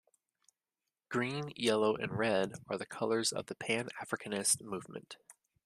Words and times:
Green, 1.09 1.51
yellow 1.55 1.95
and 1.95 2.17
red 2.17 2.53
are 2.67 2.79
the 2.79 2.87
colours 2.87 3.31
of 3.31 3.45
the 3.45 3.53
Pan-Africanist 3.53 4.63
movement. 4.63 5.17